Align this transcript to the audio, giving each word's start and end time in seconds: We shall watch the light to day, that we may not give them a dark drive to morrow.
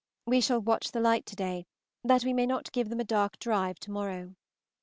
We 0.25 0.41
shall 0.41 0.59
watch 0.59 0.91
the 0.93 0.99
light 0.99 1.27
to 1.27 1.35
day, 1.35 1.67
that 2.03 2.23
we 2.23 2.33
may 2.33 2.47
not 2.47 2.71
give 2.71 2.89
them 2.89 2.99
a 2.99 3.03
dark 3.05 3.37
drive 3.37 3.77
to 3.81 3.91
morrow. 3.91 4.33